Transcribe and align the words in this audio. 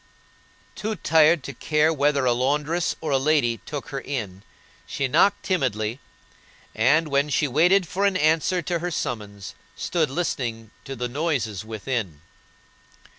Too 0.73 0.95
tired 0.95 1.43
to 1.43 1.53
care 1.53 1.93
whether 1.93 2.25
a 2.25 2.33
laundress 2.33 2.95
or 3.01 3.11
a 3.11 3.19
lady 3.19 3.57
took 3.67 3.89
her 3.89 3.99
in, 4.01 4.41
she 4.87 5.07
knocked 5.07 5.43
timidly, 5.43 5.99
and, 6.73 7.09
while 7.09 7.29
she 7.29 7.47
waited 7.47 7.87
for 7.87 8.05
an 8.07 8.17
answer 8.17 8.63
to 8.63 8.79
her 8.79 8.89
summons, 8.89 9.53
stood 9.75 10.09
listening 10.09 10.71
to 10.85 10.95
the 10.95 11.07
noises 11.07 11.63
within. 11.63 12.21